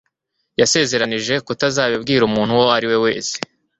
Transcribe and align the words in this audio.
Yasezeranije 0.59 1.33
kutazabibwira 1.45 2.21
umuntu 2.25 2.51
uwo 2.57 2.67
ari 2.77 2.85
we 2.91 2.97
wese 3.05 3.33